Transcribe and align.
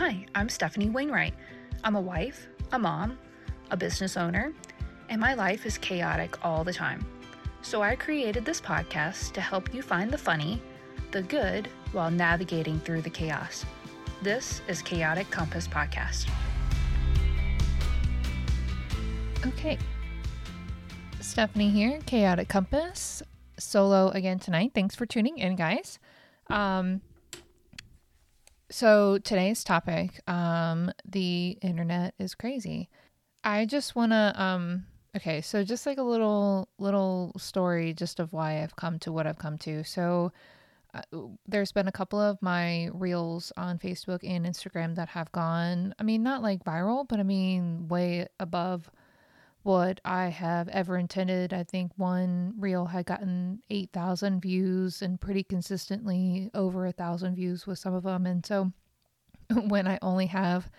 Hi, 0.00 0.24
I'm 0.34 0.48
Stefanie 0.48 0.90
Wainwright. 0.90 1.34
I'm 1.84 1.94
a 1.94 2.00
wife, 2.00 2.46
a 2.72 2.78
mom, 2.78 3.18
a 3.70 3.76
business 3.76 4.16
owner, 4.16 4.54
and 5.10 5.20
my 5.20 5.34
life 5.34 5.66
is 5.66 5.76
chaotic 5.76 6.42
all 6.42 6.64
the 6.64 6.72
time. 6.72 7.04
So 7.60 7.82
I 7.82 7.96
created 7.96 8.46
this 8.46 8.62
podcast 8.62 9.32
to 9.32 9.42
help 9.42 9.74
you 9.74 9.82
find 9.82 10.10
the 10.10 10.16
funny, 10.16 10.62
the 11.10 11.20
good, 11.20 11.68
while 11.92 12.10
navigating 12.10 12.80
through 12.80 13.02
the 13.02 13.10
chaos. 13.10 13.66
This 14.22 14.62
is 14.68 14.80
Chaotic 14.80 15.30
Compass 15.30 15.68
Podcast. 15.68 16.30
Okay. 19.48 19.76
Stefanie 21.18 21.70
here, 21.70 21.98
Chaotic 22.06 22.48
Compass. 22.48 23.22
Solo 23.58 24.08
again 24.12 24.38
tonight. 24.38 24.72
Thanks 24.74 24.94
for 24.94 25.04
tuning 25.04 25.36
in, 25.36 25.56
guys. 25.56 25.98
Um 26.48 27.02
so 28.70 29.18
today's 29.18 29.64
topic, 29.64 30.20
um, 30.28 30.90
the 31.04 31.58
internet 31.62 32.14
is 32.18 32.34
crazy. 32.34 32.88
I 33.42 33.64
just 33.66 33.96
wanna 33.96 34.34
um 34.36 34.86
okay, 35.16 35.40
so 35.40 35.64
just 35.64 35.86
like 35.86 35.98
a 35.98 36.02
little 36.02 36.68
little 36.78 37.32
story 37.38 37.92
just 37.94 38.20
of 38.20 38.32
why 38.32 38.62
I've 38.62 38.76
come 38.76 38.98
to 39.00 39.12
what 39.12 39.26
I've 39.26 39.38
come 39.38 39.58
to. 39.58 39.82
So 39.84 40.32
uh, 40.94 41.02
there's 41.46 41.72
been 41.72 41.88
a 41.88 41.92
couple 41.92 42.20
of 42.20 42.40
my 42.42 42.90
reels 42.92 43.52
on 43.56 43.78
Facebook 43.78 44.20
and 44.24 44.44
Instagram 44.44 44.96
that 44.96 45.08
have 45.10 45.30
gone, 45.32 45.94
I 45.98 46.02
mean, 46.02 46.22
not 46.22 46.42
like 46.42 46.64
viral, 46.64 47.06
but 47.06 47.20
I 47.20 47.22
mean, 47.22 47.86
way 47.88 48.26
above 48.40 48.90
what 49.62 50.00
I 50.04 50.28
have 50.28 50.68
ever 50.68 50.96
intended. 50.96 51.52
I 51.52 51.64
think 51.64 51.92
one 51.96 52.54
reel 52.58 52.86
had 52.86 53.06
gotten 53.06 53.62
8,000 53.68 54.40
views 54.40 55.02
and 55.02 55.20
pretty 55.20 55.42
consistently 55.42 56.50
over 56.54 56.86
a 56.86 56.92
thousand 56.92 57.34
views 57.34 57.66
with 57.66 57.78
some 57.78 57.94
of 57.94 58.04
them. 58.04 58.26
And 58.26 58.44
so 58.44 58.72
when 59.54 59.86
I 59.86 59.98
only 60.00 60.26
have, 60.26 60.70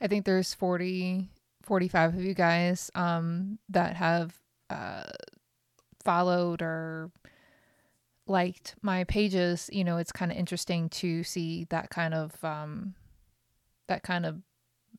I 0.00 0.08
think 0.08 0.24
there's 0.24 0.52
40, 0.54 1.28
45 1.62 2.14
of 2.14 2.24
you 2.24 2.34
guys 2.34 2.90
um, 2.94 3.58
that 3.68 3.96
have 3.96 4.34
uh, 4.68 5.04
followed 6.04 6.60
or 6.60 7.10
liked 8.26 8.74
my 8.82 9.04
pages, 9.04 9.70
you 9.72 9.84
know, 9.84 9.96
it's 9.96 10.12
kind 10.12 10.32
of 10.32 10.36
interesting 10.36 10.88
to 10.88 11.22
see 11.22 11.66
that 11.70 11.88
kind 11.90 12.14
of, 12.14 12.32
um, 12.44 12.94
that 13.86 14.02
kind 14.02 14.26
of 14.26 14.42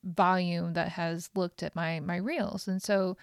volume 0.04 0.74
that 0.74 0.90
has 0.90 1.30
looked 1.36 1.64
at 1.64 1.76
my 1.76 2.00
my 2.00 2.18
reels. 2.18 2.68
And 2.68 2.82
so 2.82 3.18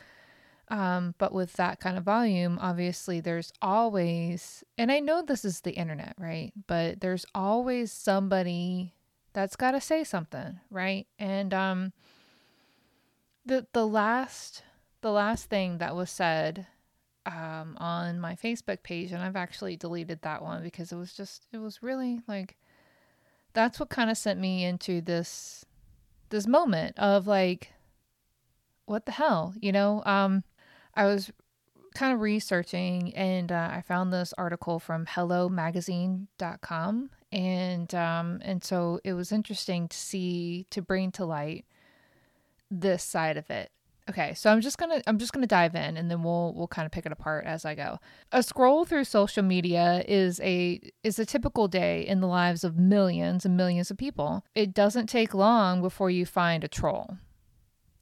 um 0.69 1.15
but 1.19 1.33
with 1.33 1.53
that 1.55 1.79
kind 1.79 1.97
of 1.97 2.03
volume 2.03 2.59
obviously 2.61 3.21
there's 3.21 3.53
always 3.63 4.65
and 4.77 4.91
I 4.91 4.99
know 4.99 5.23
this 5.23 5.45
is 5.45 5.61
the 5.61 5.73
internet 5.73 6.15
right? 6.19 6.53
But 6.67 7.01
there's 7.01 7.25
always 7.35 7.93
somebody 7.93 8.95
that's 9.33 9.57
got 9.57 9.73
to 9.73 9.81
say 9.81 10.03
something 10.03 10.61
right? 10.71 11.07
And 11.19 11.55
um 11.55 11.93
the 13.45 13.67
the 13.73 13.87
last 13.87 14.63
the 15.03 15.13
last 15.13 15.49
thing 15.49 15.79
that 15.79 15.95
was 15.95 16.11
said 16.11 16.67
um 17.27 17.77
on 17.79 18.21
my 18.21 18.35
Facebook 18.35 18.83
page 18.83 19.13
and 19.13 19.23
I've 19.23 19.37
actually 19.37 19.77
deleted 19.77 20.23
that 20.23 20.43
one 20.43 20.63
because 20.63 20.91
it 20.91 20.97
was 20.97 21.13
just 21.13 21.47
it 21.53 21.59
was 21.59 21.83
really 21.83 22.21
like 22.27 22.57
that's 23.53 23.81
what 23.81 23.89
kind 23.89 24.11
of 24.11 24.19
sent 24.19 24.39
me 24.39 24.65
into 24.65 25.01
this 25.01 25.66
this 26.31 26.47
moment 26.47 26.99
of 26.99 27.27
like 27.27 27.73
what 28.87 29.07
the 29.07 29.13
hell 29.13 29.55
you 29.61 29.73
know? 29.73 30.03
Um 30.05 30.45
i 30.95 31.05
was 31.05 31.31
kind 31.95 32.13
of 32.13 32.21
researching 32.21 33.15
and 33.15 33.51
uh, 33.51 33.71
i 33.73 33.81
found 33.81 34.13
this 34.13 34.35
article 34.37 34.79
from 34.79 35.07
hello 35.09 35.49
hellomagazine.com 35.49 37.11
and 37.33 37.95
um 37.95 38.39
and 38.43 38.63
so 38.63 39.01
it 39.03 39.15
was 39.15 39.33
interesting 39.33 39.89
to 39.89 39.97
see 39.97 40.67
to 40.71 40.83
bring 40.83 41.11
to 41.11 41.25
light 41.25 41.65
this 42.71 43.03
side 43.03 43.36
of 43.36 43.48
it 43.51 43.70
Okay, 44.08 44.34
so 44.34 44.50
I'm 44.50 44.61
just 44.61 44.78
gonna 44.78 45.02
I'm 45.06 45.18
just 45.18 45.33
gonna 45.33 45.48
dive 45.48 45.74
in, 45.74 45.96
and 45.96 46.08
then 46.08 46.22
we'll 46.22 46.55
we'll 46.55 46.68
kind 46.68 46.86
of 46.86 46.92
pick 46.92 47.06
it 47.06 47.12
apart 47.12 47.44
as 47.44 47.64
I 47.64 47.74
go. 47.74 47.98
A 48.30 48.42
scroll 48.42 48.84
through 48.84 49.05
social 49.05 49.42
media 49.42 50.05
is 50.06 50.40
a 50.40 50.80
is 51.02 51.18
a 51.18 51.27
typical 51.27 51.67
day 51.67 52.06
in 52.06 52.20
the 52.20 52.28
lives 52.28 52.62
of 52.62 52.78
millions 52.78 53.44
and 53.44 53.56
millions 53.56 53.90
of 53.90 53.96
people. 53.96 54.44
It 54.55 54.72
doesn't 54.72 55.08
take 55.08 55.34
long 55.34 55.83
before 55.83 56.11
you 56.11 56.24
find 56.24 56.62
a 56.62 56.68
troll. 56.68 57.18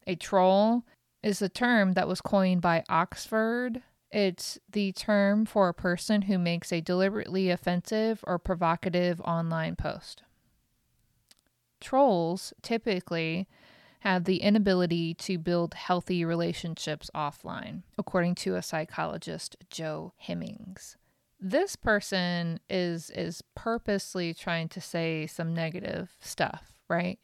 A 0.06 0.14
troll 0.14 0.84
is 1.22 1.40
a 1.40 1.48
term 1.48 1.94
that 1.94 2.06
was 2.06 2.20
coined 2.20 2.60
by 2.60 2.84
Oxford. 2.90 3.82
It's 4.12 4.58
the 4.70 4.92
term 4.92 5.46
for 5.46 5.68
a 5.68 5.74
person 5.74 6.22
who 6.22 6.38
makes 6.38 6.70
a 6.70 6.82
deliberately 6.82 7.50
offensive 7.50 8.22
or 8.26 8.38
provocative 8.38 9.22
online 9.22 9.74
post. 9.74 10.22
Trolls 11.80 12.52
typically 12.62 13.48
have 14.04 14.24
the 14.24 14.42
inability 14.42 15.14
to 15.14 15.38
build 15.38 15.72
healthy 15.72 16.26
relationships 16.26 17.10
offline, 17.14 17.82
according 17.96 18.34
to 18.34 18.54
a 18.54 18.62
psychologist, 18.62 19.56
Jo 19.70 20.12
Hemmings. 20.18 20.98
This 21.40 21.74
person 21.74 22.60
is 22.68 23.08
is 23.10 23.42
purposely 23.54 24.34
trying 24.34 24.68
to 24.68 24.80
say 24.80 25.26
some 25.26 25.54
negative 25.54 26.10
stuff, 26.20 26.64
right? 26.86 27.18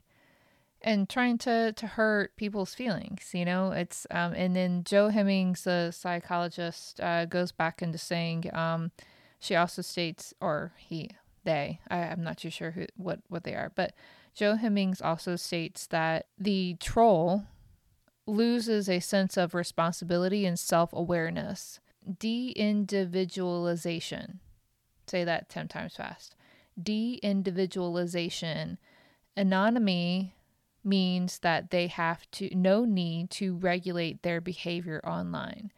And 0.80 1.06
trying 1.06 1.36
to 1.38 1.74
to 1.74 1.86
hurt 1.86 2.34
people's 2.36 2.74
feelings, 2.74 3.28
you 3.34 3.44
know. 3.44 3.72
It's 3.72 4.06
um, 4.10 4.32
and 4.32 4.56
then 4.56 4.82
Jo 4.82 5.08
Hemmings, 5.08 5.64
the 5.64 5.90
psychologist, 5.90 6.98
uh, 6.98 7.26
goes 7.26 7.52
back 7.52 7.82
into 7.82 7.98
saying 7.98 8.50
um, 8.54 8.90
she 9.38 9.54
also 9.54 9.82
states, 9.82 10.32
or 10.40 10.72
he, 10.78 11.10
they, 11.44 11.80
I, 11.90 11.98
I'm 12.04 12.24
not 12.24 12.38
too 12.38 12.50
sure 12.50 12.70
who 12.70 12.86
what 12.96 13.20
what 13.28 13.44
they 13.44 13.54
are, 13.54 13.70
but 13.74 13.92
Jo 14.34 14.56
Hemmings 14.56 15.00
also 15.00 15.36
states 15.36 15.86
that 15.88 16.26
the 16.38 16.76
troll 16.80 17.44
loses 18.26 18.88
a 18.88 19.00
sense 19.00 19.36
of 19.36 19.54
responsibility 19.54 20.46
and 20.46 20.58
self 20.58 20.92
awareness. 20.92 21.80
De 22.18 22.50
individualization. 22.50 24.40
Say 25.06 25.24
that 25.24 25.48
10 25.48 25.68
times 25.68 25.96
fast. 25.96 26.36
De 26.80 27.14
individualization. 27.22 28.78
Anonymity 29.36 30.34
means 30.82 31.40
that 31.40 31.70
they 31.70 31.88
have 31.88 32.30
to 32.30 32.48
no 32.54 32.84
need 32.84 33.30
to 33.30 33.56
regulate 33.56 34.22
their 34.22 34.40
behavior 34.40 35.00
online. 35.04 35.70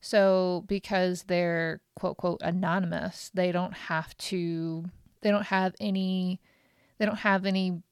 So 0.00 0.64
because 0.66 1.24
they're 1.24 1.80
quote 1.94 2.16
quote 2.16 2.40
anonymous, 2.42 3.30
they 3.34 3.52
don't 3.52 3.74
have 3.74 4.16
to 4.16 4.86
they 5.20 5.30
don't 5.30 5.46
have 5.46 5.74
any 5.78 6.40
they 6.98 7.06
don't 7.06 7.18
have 7.18 7.46
any 7.46 7.82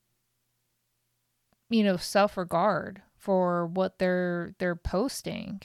you 1.71 1.83
know 1.84 1.97
self-regard 1.97 3.03
for 3.17 3.67
what 3.67 3.99
they're 3.99 4.55
they're 4.59 4.77
posting 4.77 5.61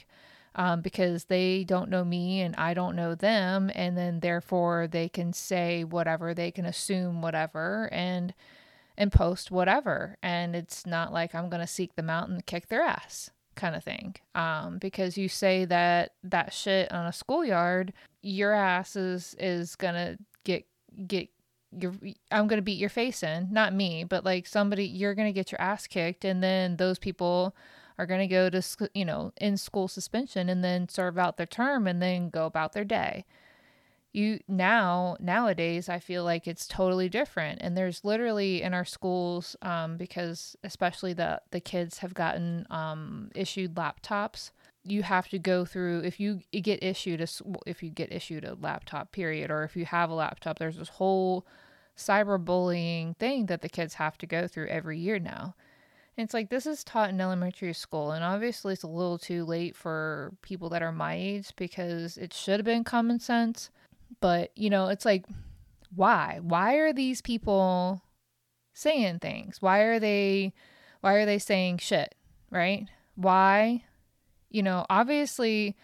um, 0.56 0.82
because 0.82 1.24
they 1.24 1.64
don't 1.64 1.90
know 1.90 2.04
me 2.04 2.40
and 2.40 2.54
I 2.56 2.74
don't 2.74 2.96
know 2.96 3.14
them 3.14 3.70
and 3.74 3.96
then 3.96 4.20
therefore 4.20 4.86
they 4.86 5.08
can 5.08 5.32
say 5.32 5.82
whatever 5.84 6.34
they 6.34 6.50
can 6.50 6.64
assume 6.64 7.22
whatever 7.22 7.88
and 7.92 8.34
and 8.96 9.10
post 9.10 9.50
whatever 9.50 10.16
and 10.22 10.54
it's 10.54 10.86
not 10.86 11.12
like 11.12 11.34
I'm 11.34 11.48
to 11.60 11.66
seek 11.66 11.96
them 11.96 12.10
out 12.10 12.28
and 12.28 12.44
kick 12.46 12.68
their 12.68 12.82
ass 12.82 13.30
kind 13.56 13.74
of 13.74 13.84
thing. 13.84 14.16
Um, 14.34 14.78
because 14.78 15.16
you 15.16 15.28
say 15.28 15.64
that 15.64 16.12
that 16.24 16.52
shit 16.52 16.90
on 16.92 17.06
a 17.06 17.12
schoolyard 17.12 17.92
your 18.22 18.52
ass 18.52 18.96
is 18.96 19.36
is 19.38 19.76
to 19.94 20.18
get 20.44 20.66
get 21.06 21.28
you're 21.80 21.94
I'm 22.30 22.46
going 22.46 22.58
to 22.58 22.62
beat 22.62 22.78
your 22.78 22.90
face 22.90 23.22
in, 23.22 23.48
not 23.50 23.74
me, 23.74 24.04
but 24.04 24.24
like 24.24 24.46
somebody 24.46 24.84
you're 24.84 25.14
going 25.14 25.28
to 25.28 25.32
get 25.32 25.52
your 25.52 25.60
ass 25.60 25.86
kicked 25.86 26.24
and 26.24 26.42
then 26.42 26.76
those 26.76 26.98
people 26.98 27.54
are 27.98 28.06
going 28.06 28.20
to 28.20 28.26
go 28.26 28.50
to 28.50 28.62
you 28.94 29.04
know, 29.04 29.32
in 29.40 29.56
school 29.56 29.88
suspension 29.88 30.48
and 30.48 30.64
then 30.64 30.88
serve 30.88 31.18
out 31.18 31.36
their 31.36 31.46
term 31.46 31.86
and 31.86 32.02
then 32.02 32.28
go 32.28 32.46
about 32.46 32.72
their 32.72 32.84
day. 32.84 33.24
You 34.12 34.40
now 34.46 35.16
nowadays 35.18 35.88
I 35.88 35.98
feel 35.98 36.22
like 36.22 36.46
it's 36.46 36.68
totally 36.68 37.08
different 37.08 37.60
and 37.62 37.76
there's 37.76 38.04
literally 38.04 38.62
in 38.62 38.72
our 38.72 38.84
schools 38.84 39.56
um, 39.60 39.96
because 39.96 40.56
especially 40.62 41.14
the 41.14 41.40
the 41.50 41.60
kids 41.60 41.98
have 41.98 42.14
gotten 42.14 42.64
um, 42.70 43.30
issued 43.34 43.74
laptops 43.74 44.50
you 44.84 45.02
have 45.02 45.28
to 45.28 45.38
go 45.38 45.64
through 45.64 46.00
if 46.00 46.20
you 46.20 46.40
get 46.52 46.82
issued 46.82 47.20
a 47.20 47.26
if 47.66 47.82
you 47.82 47.90
get 47.90 48.12
issued 48.12 48.44
a 48.44 48.54
laptop 48.54 49.12
period 49.12 49.50
or 49.50 49.64
if 49.64 49.76
you 49.76 49.86
have 49.86 50.10
a 50.10 50.14
laptop 50.14 50.58
there's 50.58 50.76
this 50.76 50.90
whole 50.90 51.46
cyberbullying 51.96 53.16
thing 53.16 53.46
that 53.46 53.62
the 53.62 53.68
kids 53.68 53.94
have 53.94 54.18
to 54.18 54.26
go 54.26 54.46
through 54.46 54.68
every 54.68 54.98
year 54.98 55.18
now. 55.18 55.54
And 56.16 56.24
it's 56.24 56.34
like 56.34 56.48
this 56.48 56.66
is 56.66 56.84
taught 56.84 57.10
in 57.10 57.20
elementary 57.20 57.72
school, 57.72 58.12
and 58.12 58.24
obviously 58.24 58.74
it's 58.74 58.84
a 58.84 58.88
little 58.88 59.18
too 59.18 59.44
late 59.44 59.74
for 59.74 60.32
people 60.42 60.68
that 60.70 60.82
are 60.82 60.92
my 60.92 61.14
age 61.14 61.52
because 61.56 62.16
it 62.16 62.32
should 62.32 62.60
have 62.60 62.64
been 62.64 62.84
common 62.84 63.18
sense. 63.18 63.70
But 64.20 64.52
you 64.56 64.70
know, 64.70 64.88
it's 64.88 65.04
like, 65.04 65.24
why? 65.94 66.38
Why 66.40 66.76
are 66.76 66.92
these 66.92 67.20
people 67.20 68.02
saying 68.74 69.18
things? 69.18 69.60
Why 69.60 69.80
are 69.80 69.98
they? 69.98 70.52
Why 71.00 71.14
are 71.14 71.26
they 71.26 71.38
saying 71.38 71.78
shit? 71.78 72.14
Right? 72.50 72.86
Why? 73.16 73.82
You 74.50 74.62
know, 74.62 74.86
obviously, 74.88 75.76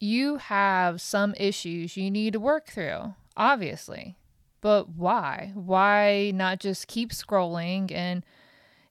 you 0.00 0.36
have 0.36 1.02
some 1.02 1.34
issues 1.36 1.98
you 1.98 2.10
need 2.10 2.32
to 2.32 2.40
work 2.40 2.68
through. 2.68 3.14
Obviously, 3.36 4.16
but 4.64 4.88
why? 4.88 5.52
Why 5.52 6.32
not 6.34 6.58
just 6.58 6.88
keep 6.88 7.10
scrolling 7.10 7.92
and 7.92 8.24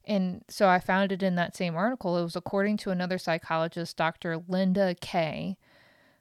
And 0.04 0.44
so 0.48 0.68
I 0.68 0.78
found 0.78 1.10
it 1.10 1.20
in 1.20 1.34
that 1.34 1.56
same 1.56 1.74
article. 1.74 2.16
It 2.16 2.22
was 2.22 2.36
according 2.36 2.76
to 2.78 2.90
another 2.90 3.18
psychologist, 3.18 3.96
Dr. 3.96 4.40
Linda 4.46 4.94
Kaye. 5.00 5.56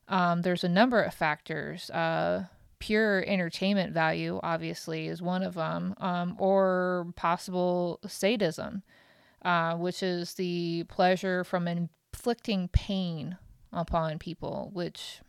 Um, 0.08 0.42
there's 0.42 0.64
a 0.64 0.70
number 0.70 1.04
of 1.04 1.14
factors. 1.14 1.92
Uh, 1.92 2.46
pure 2.80 3.24
entertainment 3.28 3.94
value, 3.94 4.40
obviously, 4.42 5.08
is 5.08 5.22
one 5.22 5.44
of 5.44 5.54
them, 5.54 5.94
um, 6.00 6.36
or 6.40 7.14
possible 7.16 8.00
sadism, 8.08 8.82
uh, 9.46 9.76
which 9.76 10.02
is 10.02 10.34
the 10.34 10.84
pleasure 10.86 11.44
from 11.44 11.68
inflicting 11.68 12.70
pain 12.70 13.38
upon 13.72 14.18
people, 14.18 14.72
which, 14.74 15.22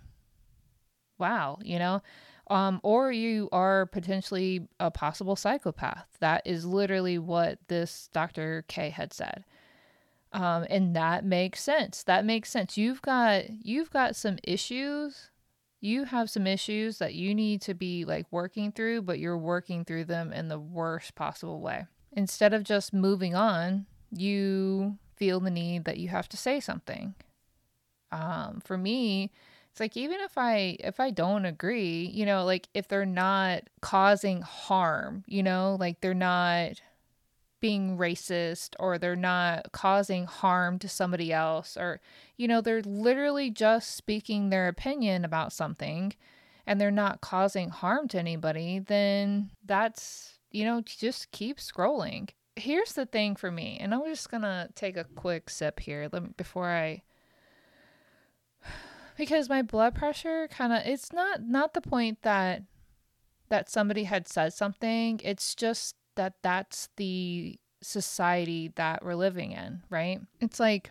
wow, 1.18 1.58
you 1.62 1.78
know, 1.78 2.00
um, 2.48 2.80
or 2.82 3.10
you 3.10 3.48
are 3.52 3.86
potentially 3.86 4.68
a 4.78 4.90
possible 4.90 5.36
psychopath. 5.36 6.06
That 6.20 6.42
is 6.44 6.66
literally 6.66 7.18
what 7.18 7.58
this 7.68 8.08
Dr. 8.12 8.64
K 8.68 8.90
had 8.90 9.12
said. 9.12 9.44
Um, 10.32 10.66
and 10.68 10.96
that 10.96 11.24
makes 11.24 11.62
sense. 11.62 12.02
That 12.02 12.24
makes 12.24 12.50
sense. 12.50 12.76
You've 12.76 13.00
got 13.02 13.44
you've 13.64 13.90
got 13.90 14.16
some 14.16 14.38
issues. 14.42 15.30
You 15.80 16.04
have 16.04 16.28
some 16.28 16.46
issues 16.46 16.98
that 16.98 17.14
you 17.14 17.34
need 17.34 17.60
to 17.62 17.74
be 17.74 18.04
like 18.04 18.26
working 18.30 18.72
through, 18.72 19.02
but 19.02 19.18
you're 19.18 19.38
working 19.38 19.84
through 19.84 20.06
them 20.06 20.32
in 20.32 20.48
the 20.48 20.58
worst 20.58 21.14
possible 21.14 21.60
way. 21.60 21.86
Instead 22.12 22.52
of 22.52 22.64
just 22.64 22.92
moving 22.92 23.34
on, 23.34 23.86
you 24.10 24.98
feel 25.16 25.40
the 25.40 25.50
need 25.50 25.84
that 25.84 25.98
you 25.98 26.08
have 26.08 26.28
to 26.30 26.36
say 26.36 26.58
something. 26.58 27.14
Um, 28.10 28.60
for 28.64 28.78
me, 28.78 29.30
it's 29.74 29.80
like 29.80 29.96
even 29.96 30.20
if 30.20 30.38
i 30.38 30.76
if 30.78 31.00
i 31.00 31.10
don't 31.10 31.44
agree 31.44 32.08
you 32.14 32.24
know 32.24 32.44
like 32.44 32.68
if 32.74 32.86
they're 32.86 33.04
not 33.04 33.64
causing 33.80 34.40
harm 34.40 35.24
you 35.26 35.42
know 35.42 35.76
like 35.80 36.00
they're 36.00 36.14
not 36.14 36.80
being 37.58 37.98
racist 37.98 38.76
or 38.78 38.98
they're 38.98 39.16
not 39.16 39.72
causing 39.72 40.26
harm 40.26 40.78
to 40.78 40.88
somebody 40.88 41.32
else 41.32 41.76
or 41.76 42.00
you 42.36 42.46
know 42.46 42.60
they're 42.60 42.82
literally 42.82 43.50
just 43.50 43.96
speaking 43.96 44.48
their 44.48 44.68
opinion 44.68 45.24
about 45.24 45.52
something 45.52 46.14
and 46.68 46.80
they're 46.80 46.92
not 46.92 47.20
causing 47.20 47.68
harm 47.70 48.06
to 48.06 48.16
anybody 48.16 48.78
then 48.78 49.50
that's 49.64 50.38
you 50.52 50.64
know 50.64 50.82
just 50.82 51.32
keep 51.32 51.58
scrolling. 51.58 52.28
Here's 52.54 52.92
the 52.92 53.06
thing 53.06 53.34
for 53.34 53.50
me 53.50 53.76
and 53.80 53.92
i'm 53.92 54.04
just 54.04 54.30
gonna 54.30 54.68
take 54.76 54.96
a 54.96 55.02
quick 55.02 55.50
sip 55.50 55.80
here. 55.80 56.08
Before 56.36 56.70
i 56.70 57.02
because 59.16 59.48
my 59.48 59.62
blood 59.62 59.94
pressure 59.94 60.48
kind 60.48 60.72
of 60.72 60.82
it's 60.84 61.12
not 61.12 61.42
not 61.42 61.74
the 61.74 61.80
point 61.80 62.18
that 62.22 62.62
that 63.48 63.68
somebody 63.68 64.04
had 64.04 64.26
said 64.26 64.52
something. 64.52 65.20
It's 65.22 65.54
just 65.54 65.96
that 66.16 66.34
that's 66.42 66.88
the 66.96 67.58
society 67.82 68.72
that 68.76 69.04
we're 69.04 69.14
living 69.14 69.52
in 69.52 69.82
right? 69.90 70.20
It's 70.40 70.60
like 70.60 70.90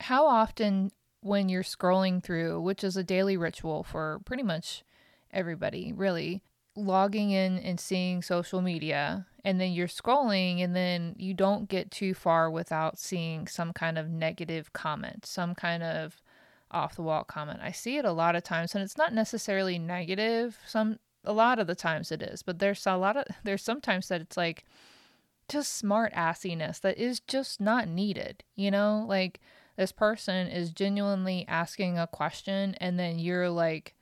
how 0.00 0.26
often 0.26 0.90
when 1.20 1.48
you're 1.48 1.64
scrolling 1.64 2.22
through 2.22 2.60
which 2.60 2.84
is 2.84 2.96
a 2.96 3.02
daily 3.02 3.36
ritual 3.36 3.82
for 3.82 4.20
pretty 4.24 4.42
much 4.42 4.84
everybody 5.32 5.92
really 5.92 6.42
logging 6.76 7.30
in 7.30 7.58
and 7.58 7.80
seeing 7.80 8.22
social 8.22 8.62
media 8.62 9.26
and 9.44 9.60
then 9.60 9.72
you're 9.72 9.88
scrolling 9.88 10.62
and 10.62 10.76
then 10.76 11.14
you 11.18 11.34
don't 11.34 11.68
get 11.68 11.90
too 11.90 12.14
far 12.14 12.48
without 12.50 12.98
seeing 12.98 13.48
some 13.48 13.72
kind 13.72 13.98
of 13.98 14.08
negative 14.08 14.72
comment 14.72 15.26
some 15.26 15.54
kind 15.56 15.82
of 15.82 16.22
off 16.70 16.96
the 16.96 17.02
wall 17.02 17.24
comment. 17.24 17.60
I 17.62 17.72
see 17.72 17.96
it 17.96 18.04
a 18.04 18.12
lot 18.12 18.36
of 18.36 18.44
times 18.44 18.74
and 18.74 18.82
it's 18.82 18.96
not 18.96 19.12
necessarily 19.12 19.78
negative. 19.78 20.58
Some 20.66 20.98
a 21.24 21.32
lot 21.32 21.58
of 21.58 21.66
the 21.66 21.74
times 21.74 22.12
it 22.12 22.22
is, 22.22 22.42
but 22.42 22.58
there's 22.58 22.86
a 22.86 22.96
lot 22.96 23.16
of 23.16 23.24
there's 23.44 23.62
sometimes 23.62 24.08
that 24.08 24.20
it's 24.20 24.36
like 24.36 24.64
just 25.48 25.76
smart 25.76 26.12
assiness 26.14 26.78
that 26.80 26.98
is 26.98 27.20
just 27.20 27.60
not 27.60 27.88
needed, 27.88 28.44
you 28.54 28.70
know? 28.70 29.04
Like 29.08 29.40
this 29.76 29.92
person 29.92 30.48
is 30.48 30.70
genuinely 30.70 31.44
asking 31.48 31.98
a 31.98 32.06
question 32.06 32.74
and 32.80 32.98
then 32.98 33.18
you're 33.18 33.50
like 33.50 33.94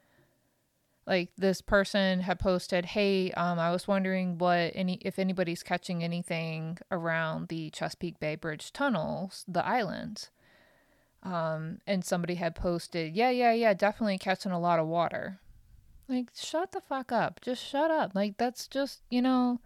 like 1.06 1.30
this 1.38 1.60
person 1.60 2.20
had 2.20 2.40
posted, 2.40 2.84
"Hey, 2.84 3.30
um, 3.32 3.58
I 3.60 3.70
was 3.70 3.86
wondering 3.86 4.38
what 4.38 4.72
any 4.74 4.94
if 5.02 5.18
anybody's 5.18 5.62
catching 5.62 6.02
anything 6.02 6.78
around 6.90 7.48
the 7.48 7.70
Chesapeake 7.70 8.18
Bay 8.18 8.34
Bridge 8.34 8.72
tunnels, 8.72 9.44
the 9.46 9.64
islands." 9.64 10.30
Um, 11.26 11.78
and 11.88 12.04
somebody 12.04 12.36
had 12.36 12.54
posted, 12.54 13.16
yeah, 13.16 13.30
yeah, 13.30 13.52
yeah, 13.52 13.74
definitely 13.74 14.16
catching 14.16 14.52
a 14.52 14.60
lot 14.60 14.78
of 14.78 14.86
water. 14.86 15.40
Like, 16.08 16.28
shut 16.36 16.70
the 16.70 16.80
fuck 16.80 17.10
up. 17.10 17.40
Just 17.40 17.66
shut 17.66 17.90
up. 17.90 18.14
Like, 18.14 18.36
that's 18.36 18.68
just, 18.68 19.00
you 19.10 19.20
know. 19.20 19.60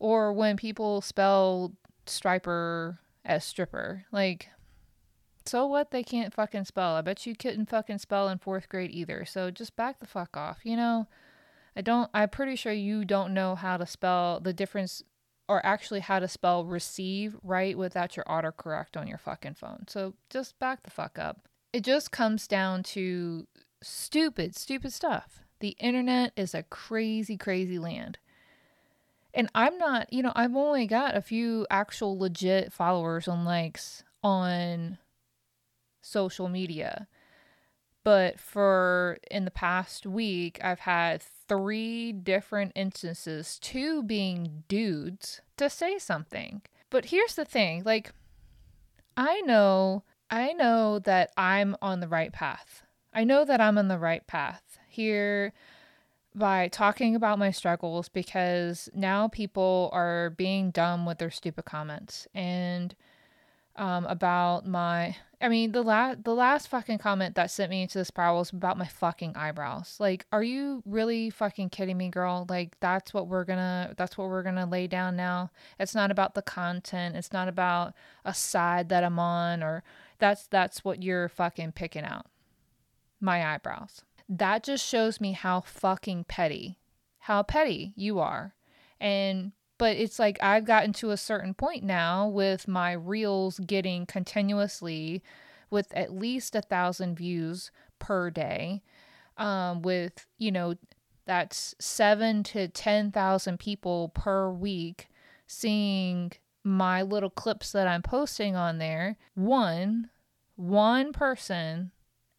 Or 0.00 0.32
when 0.32 0.56
people 0.56 1.00
spell 1.00 1.74
striper 2.06 2.98
as 3.24 3.44
stripper. 3.44 4.06
Like, 4.10 4.48
so 5.46 5.64
what? 5.64 5.92
They 5.92 6.02
can't 6.02 6.34
fucking 6.34 6.64
spell. 6.64 6.96
I 6.96 7.02
bet 7.02 7.24
you 7.24 7.36
couldn't 7.36 7.70
fucking 7.70 7.98
spell 7.98 8.28
in 8.28 8.38
fourth 8.38 8.68
grade 8.68 8.90
either. 8.90 9.24
So 9.24 9.52
just 9.52 9.76
back 9.76 10.00
the 10.00 10.06
fuck 10.06 10.36
off, 10.36 10.58
you 10.64 10.76
know? 10.76 11.06
I 11.76 11.82
don't, 11.82 12.10
I'm 12.12 12.30
pretty 12.30 12.56
sure 12.56 12.72
you 12.72 13.04
don't 13.04 13.32
know 13.32 13.54
how 13.54 13.76
to 13.76 13.86
spell 13.86 14.40
the 14.40 14.52
difference 14.52 15.04
or 15.48 15.64
actually 15.64 16.00
how 16.00 16.18
to 16.18 16.28
spell 16.28 16.64
receive 16.64 17.36
right 17.42 17.76
without 17.76 18.16
your 18.16 18.24
autocorrect 18.26 18.96
on 18.96 19.06
your 19.06 19.18
fucking 19.18 19.54
phone. 19.54 19.86
So 19.88 20.14
just 20.30 20.58
back 20.58 20.82
the 20.82 20.90
fuck 20.90 21.18
up. 21.18 21.48
It 21.72 21.84
just 21.84 22.12
comes 22.12 22.46
down 22.46 22.82
to 22.84 23.46
stupid, 23.82 24.56
stupid 24.56 24.92
stuff. 24.92 25.40
The 25.60 25.76
internet 25.80 26.32
is 26.36 26.54
a 26.54 26.62
crazy, 26.62 27.36
crazy 27.36 27.78
land. 27.78 28.18
And 29.34 29.48
I'm 29.54 29.78
not, 29.78 30.12
you 30.12 30.22
know, 30.22 30.32
I've 30.34 30.56
only 30.56 30.86
got 30.86 31.16
a 31.16 31.22
few 31.22 31.66
actual 31.70 32.18
legit 32.18 32.72
followers 32.72 33.28
and 33.28 33.44
likes 33.44 34.02
on 34.22 34.98
social 36.00 36.48
media. 36.48 37.08
But 38.08 38.40
for 38.40 39.18
in 39.30 39.44
the 39.44 39.50
past 39.50 40.06
week, 40.06 40.58
I've 40.64 40.78
had 40.78 41.22
three 41.22 42.10
different 42.10 42.72
instances, 42.74 43.58
two 43.58 44.02
being 44.02 44.64
dudes, 44.66 45.42
to 45.58 45.68
say 45.68 45.98
something. 45.98 46.62
But 46.88 47.04
here's 47.04 47.34
the 47.34 47.44
thing 47.44 47.82
like, 47.84 48.14
I 49.14 49.42
know, 49.42 50.04
I 50.30 50.54
know 50.54 51.00
that 51.00 51.32
I'm 51.36 51.76
on 51.82 52.00
the 52.00 52.08
right 52.08 52.32
path. 52.32 52.82
I 53.12 53.24
know 53.24 53.44
that 53.44 53.60
I'm 53.60 53.76
on 53.76 53.88
the 53.88 53.98
right 53.98 54.26
path 54.26 54.78
here 54.88 55.52
by 56.34 56.68
talking 56.68 57.14
about 57.14 57.38
my 57.38 57.50
struggles 57.50 58.08
because 58.08 58.88
now 58.94 59.28
people 59.28 59.90
are 59.92 60.30
being 60.30 60.70
dumb 60.70 61.04
with 61.04 61.18
their 61.18 61.30
stupid 61.30 61.66
comments. 61.66 62.26
And 62.34 62.94
um, 63.78 64.04
about 64.06 64.66
my. 64.66 65.16
I 65.40 65.48
mean, 65.48 65.70
the 65.70 65.82
last 65.82 66.24
the 66.24 66.34
last 66.34 66.68
fucking 66.68 66.98
comment 66.98 67.36
that 67.36 67.50
sent 67.50 67.70
me 67.70 67.82
into 67.82 67.98
this 67.98 68.08
spiral 68.08 68.38
was 68.38 68.50
about 68.50 68.76
my 68.76 68.86
fucking 68.86 69.36
eyebrows. 69.36 69.96
Like, 70.00 70.26
are 70.32 70.42
you 70.42 70.82
really 70.84 71.30
fucking 71.30 71.70
kidding 71.70 71.96
me, 71.96 72.08
girl? 72.08 72.44
Like, 72.48 72.78
that's 72.80 73.14
what 73.14 73.28
we're 73.28 73.44
gonna 73.44 73.94
that's 73.96 74.18
what 74.18 74.28
we're 74.28 74.42
gonna 74.42 74.66
lay 74.66 74.88
down 74.88 75.16
now. 75.16 75.50
It's 75.78 75.94
not 75.94 76.10
about 76.10 76.34
the 76.34 76.42
content. 76.42 77.14
It's 77.14 77.32
not 77.32 77.46
about 77.48 77.94
a 78.24 78.34
side 78.34 78.88
that 78.88 79.04
I'm 79.04 79.20
on, 79.20 79.62
or 79.62 79.84
that's 80.18 80.48
that's 80.48 80.84
what 80.84 81.02
you're 81.02 81.28
fucking 81.28 81.72
picking 81.72 82.04
out. 82.04 82.26
My 83.20 83.54
eyebrows. 83.54 84.02
That 84.28 84.64
just 84.64 84.84
shows 84.84 85.20
me 85.20 85.32
how 85.32 85.60
fucking 85.60 86.24
petty, 86.24 86.78
how 87.20 87.42
petty 87.44 87.94
you 87.96 88.18
are, 88.18 88.54
and 89.00 89.52
but 89.78 89.96
it's 89.96 90.18
like 90.18 90.38
I've 90.42 90.64
gotten 90.64 90.92
to 90.94 91.10
a 91.10 91.16
certain 91.16 91.54
point 91.54 91.84
now 91.84 92.26
with 92.28 92.68
my 92.68 92.92
reels 92.92 93.60
getting 93.60 94.06
continuously 94.06 95.22
with 95.70 95.92
at 95.94 96.12
least 96.12 96.54
a 96.54 96.62
thousand 96.62 97.16
views 97.16 97.70
per 97.98 98.30
day. 98.30 98.82
Um, 99.36 99.82
with, 99.82 100.26
you 100.36 100.50
know, 100.50 100.74
that's 101.24 101.74
seven 101.78 102.42
to 102.44 102.66
10,000 102.68 103.58
people 103.60 104.08
per 104.08 104.50
week 104.50 105.08
seeing 105.46 106.32
my 106.64 107.02
little 107.02 107.30
clips 107.30 107.70
that 107.72 107.86
I'm 107.86 108.02
posting 108.02 108.56
on 108.56 108.78
there. 108.78 109.16
One, 109.34 110.10
one 110.56 111.12
person 111.12 111.92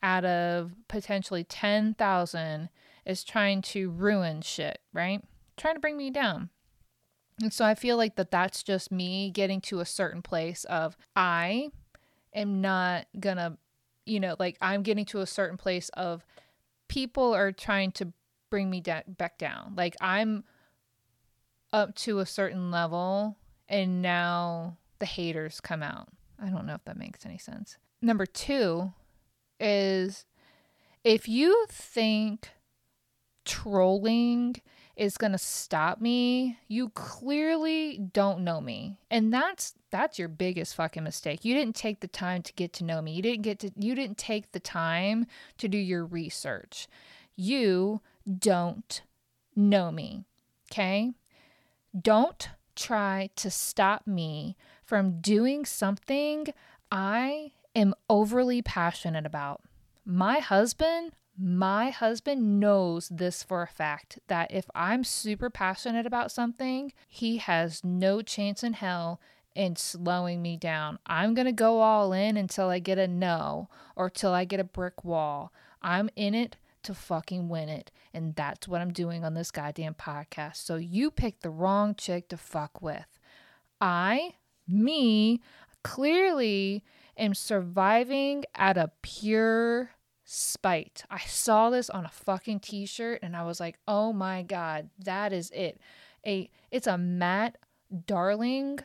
out 0.03 0.25
of 0.25 0.73
potentially 0.87 1.43
10,000 1.43 2.69
is 3.05 3.23
trying 3.23 3.61
to 3.61 3.89
ruin 3.89 4.41
shit, 4.41 4.79
right? 4.93 5.23
Trying 5.55 5.75
to 5.75 5.79
bring 5.79 5.97
me 5.97 6.09
down. 6.09 6.49
And 7.41 7.53
so 7.53 7.65
I 7.65 7.75
feel 7.75 7.97
like 7.97 8.15
that 8.15 8.31
that's 8.31 8.63
just 8.63 8.91
me 8.91 9.31
getting 9.31 9.61
to 9.61 9.79
a 9.79 9.85
certain 9.85 10.21
place 10.21 10.65
of 10.65 10.97
I 11.15 11.69
am 12.33 12.61
not 12.61 13.07
gonna, 13.19 13.57
you 14.05 14.19
know, 14.19 14.35
like 14.39 14.57
I'm 14.61 14.83
getting 14.83 15.05
to 15.05 15.21
a 15.21 15.25
certain 15.25 15.57
place 15.57 15.89
of 15.89 16.25
people 16.87 17.33
are 17.33 17.51
trying 17.51 17.91
to 17.93 18.11
bring 18.49 18.69
me 18.69 18.81
da- 18.81 19.03
back 19.07 19.37
down. 19.37 19.73
Like 19.77 19.95
I'm 20.01 20.43
up 21.71 21.95
to 21.95 22.19
a 22.19 22.25
certain 22.25 22.71
level 22.71 23.37
and 23.67 24.01
now 24.01 24.77
the 24.99 25.05
haters 25.05 25.61
come 25.61 25.83
out. 25.83 26.09
I 26.41 26.49
don't 26.49 26.65
know 26.65 26.73
if 26.73 26.83
that 26.85 26.97
makes 26.97 27.25
any 27.25 27.37
sense. 27.37 27.77
Number 28.01 28.25
two 28.25 28.93
is 29.59 30.25
if 31.03 31.27
you 31.27 31.65
think 31.69 32.49
trolling 33.45 34.55
is 34.99 35.17
going 35.17 35.31
to 35.31 35.37
stop 35.37 36.01
me, 36.01 36.59
you 36.67 36.89
clearly 36.89 37.97
don't 37.97 38.43
know 38.43 38.59
me. 38.59 38.97
And 39.09 39.33
that's 39.33 39.73
that's 39.91 40.19
your 40.19 40.27
biggest 40.27 40.75
fucking 40.75 41.03
mistake. 41.03 41.45
You 41.45 41.55
didn't 41.55 41.75
take 41.75 42.01
the 42.01 42.07
time 42.07 42.43
to 42.43 42.53
get 42.53 42.73
to 42.73 42.83
know 42.83 43.01
me. 43.01 43.13
You 43.13 43.21
didn't 43.21 43.43
get 43.43 43.59
to 43.59 43.71
you 43.77 43.95
didn't 43.95 44.17
take 44.17 44.51
the 44.51 44.59
time 44.59 45.25
to 45.57 45.69
do 45.69 45.77
your 45.77 46.05
research. 46.05 46.87
You 47.37 48.01
don't 48.27 49.01
know 49.55 49.89
me. 49.89 50.25
Okay? 50.69 51.13
Don't 51.99 52.49
try 52.75 53.29
to 53.37 53.49
stop 53.49 54.05
me 54.05 54.57
from 54.83 55.21
doing 55.21 55.65
something 55.65 56.47
I 56.91 57.53
am 57.73 57.93
overly 58.09 58.61
passionate 58.61 59.25
about. 59.25 59.61
My 60.05 60.39
husband 60.39 61.13
my 61.41 61.89
husband 61.89 62.59
knows 62.59 63.07
this 63.07 63.43
for 63.43 63.61
a 63.61 63.67
fact 63.67 64.19
that 64.27 64.51
if 64.51 64.65
I'm 64.75 65.05
super 65.05 65.49
passionate 65.49 66.05
about 66.05 66.31
something, 66.31 66.91
he 67.07 67.37
has 67.37 67.81
no 67.83 68.21
chance 68.21 68.61
in 68.61 68.73
hell 68.73 69.21
in 69.55 69.77
slowing 69.77 70.41
me 70.41 70.57
down. 70.57 70.99
I'm 71.05 71.33
going 71.33 71.45
to 71.45 71.53
go 71.53 71.79
all 71.79 72.11
in 72.11 72.35
until 72.35 72.69
I 72.69 72.79
get 72.79 72.97
a 72.97 73.07
no 73.07 73.69
or 73.95 74.09
till 74.09 74.33
I 74.33 74.43
get 74.43 74.59
a 74.59 74.65
brick 74.65 75.05
wall. 75.05 75.53
I'm 75.81 76.09
in 76.17 76.35
it 76.35 76.57
to 76.83 76.93
fucking 76.93 77.47
win 77.47 77.69
it. 77.69 77.91
And 78.13 78.35
that's 78.35 78.67
what 78.67 78.81
I'm 78.81 78.91
doing 78.91 79.23
on 79.23 79.33
this 79.33 79.51
goddamn 79.51 79.93
podcast. 79.93 80.57
So 80.57 80.75
you 80.75 81.09
picked 81.09 81.41
the 81.41 81.49
wrong 81.49 81.95
chick 81.95 82.27
to 82.29 82.37
fuck 82.37 82.81
with. 82.81 83.17
I, 83.79 84.35
me, 84.67 85.41
clearly 85.83 86.83
am 87.17 87.33
surviving 87.33 88.43
at 88.55 88.77
a 88.77 88.91
pure 89.01 89.91
spite. 90.31 91.03
I 91.09 91.19
saw 91.19 91.71
this 91.71 91.89
on 91.89 92.05
a 92.05 92.09
fucking 92.09 92.59
t-shirt 92.59 93.21
and 93.23 93.35
I 93.35 93.43
was 93.43 93.59
like, 93.59 93.79
"Oh 93.87 94.13
my 94.13 94.43
god, 94.43 94.89
that 94.99 95.33
is 95.33 95.49
it." 95.51 95.81
A 96.25 96.49
it's 96.69 96.87
a 96.87 96.97
Matt 96.97 97.57
Darling 98.05 98.79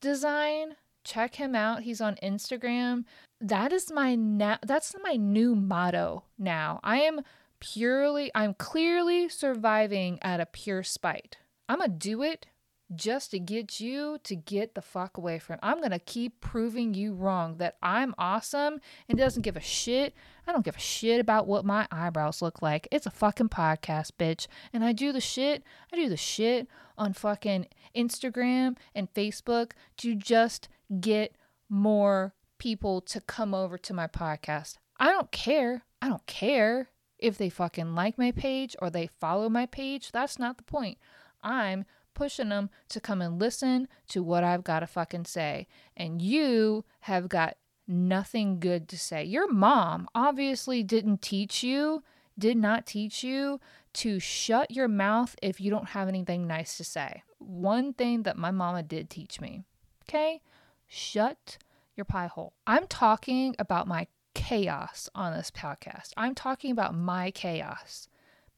design. 0.00 0.76
Check 1.04 1.36
him 1.36 1.54
out. 1.54 1.82
He's 1.82 2.00
on 2.00 2.16
Instagram. 2.22 3.04
That 3.40 3.72
is 3.72 3.92
my 3.92 4.16
na- 4.16 4.58
that's 4.62 4.94
my 5.02 5.14
new 5.16 5.54
motto 5.54 6.24
now. 6.36 6.80
I 6.82 7.00
am 7.02 7.20
purely 7.60 8.30
I'm 8.34 8.54
clearly 8.54 9.28
surviving 9.28 10.18
at 10.22 10.40
a 10.40 10.46
pure 10.46 10.82
spite. 10.82 11.38
I'm 11.68 11.80
to 11.80 11.88
do 11.88 12.22
it 12.22 12.46
just 12.94 13.30
to 13.30 13.38
get 13.38 13.80
you 13.80 14.18
to 14.24 14.34
get 14.34 14.74
the 14.74 14.82
fuck 14.82 15.16
away 15.16 15.38
from. 15.38 15.58
I'm 15.62 15.78
going 15.78 15.90
to 15.90 15.98
keep 15.98 16.40
proving 16.40 16.94
you 16.94 17.14
wrong 17.14 17.56
that 17.58 17.76
I'm 17.82 18.14
awesome 18.18 18.80
and 19.08 19.18
doesn't 19.18 19.42
give 19.42 19.56
a 19.56 19.60
shit. 19.60 20.14
I 20.46 20.52
don't 20.52 20.64
give 20.64 20.76
a 20.76 20.80
shit 20.80 21.20
about 21.20 21.46
what 21.46 21.64
my 21.64 21.86
eyebrows 21.92 22.42
look 22.42 22.62
like. 22.62 22.88
It's 22.90 23.06
a 23.06 23.10
fucking 23.10 23.50
podcast, 23.50 24.12
bitch. 24.18 24.46
And 24.72 24.84
I 24.84 24.92
do 24.92 25.12
the 25.12 25.20
shit. 25.20 25.62
I 25.92 25.96
do 25.96 26.08
the 26.08 26.16
shit 26.16 26.66
on 26.98 27.12
fucking 27.12 27.66
Instagram 27.94 28.76
and 28.94 29.12
Facebook 29.14 29.72
to 29.98 30.14
just 30.14 30.68
get 31.00 31.36
more 31.68 32.34
people 32.58 33.00
to 33.00 33.20
come 33.20 33.54
over 33.54 33.78
to 33.78 33.94
my 33.94 34.06
podcast. 34.06 34.78
I 34.98 35.06
don't 35.06 35.30
care. 35.30 35.84
I 36.02 36.08
don't 36.08 36.26
care 36.26 36.90
if 37.18 37.38
they 37.38 37.48
fucking 37.48 37.94
like 37.94 38.18
my 38.18 38.32
page 38.32 38.74
or 38.80 38.90
they 38.90 39.08
follow 39.20 39.48
my 39.48 39.66
page. 39.66 40.10
That's 40.10 40.38
not 40.38 40.56
the 40.56 40.64
point. 40.64 40.98
I'm 41.42 41.84
pushing 42.14 42.48
them 42.50 42.70
to 42.88 43.00
come 43.00 43.22
and 43.22 43.38
listen 43.38 43.88
to 44.08 44.22
what 44.22 44.44
I've 44.44 44.64
got 44.64 44.80
to 44.80 44.86
fucking 44.86 45.24
say. 45.24 45.66
And 45.96 46.20
you 46.20 46.84
have 47.00 47.28
got 47.28 47.56
nothing 47.86 48.60
good 48.60 48.88
to 48.88 48.98
say. 48.98 49.24
Your 49.24 49.50
mom 49.52 50.08
obviously 50.14 50.82
didn't 50.82 51.22
teach 51.22 51.62
you, 51.62 52.02
did 52.38 52.56
not 52.56 52.86
teach 52.86 53.24
you 53.24 53.60
to 53.92 54.20
shut 54.20 54.70
your 54.70 54.88
mouth 54.88 55.34
if 55.42 55.60
you 55.60 55.70
don't 55.70 55.88
have 55.90 56.08
anything 56.08 56.46
nice 56.46 56.76
to 56.76 56.84
say. 56.84 57.22
One 57.38 57.92
thing 57.92 58.22
that 58.22 58.36
my 58.36 58.50
mama 58.50 58.82
did 58.82 59.10
teach 59.10 59.40
me, 59.40 59.64
okay? 60.08 60.40
Shut 60.86 61.58
your 61.96 62.04
pie 62.04 62.28
hole. 62.28 62.52
I'm 62.66 62.86
talking 62.86 63.56
about 63.58 63.88
my 63.88 64.06
chaos 64.34 65.08
on 65.14 65.32
this 65.32 65.50
podcast. 65.50 66.12
I'm 66.16 66.34
talking 66.34 66.70
about 66.70 66.94
my 66.94 67.30
chaos, 67.30 68.08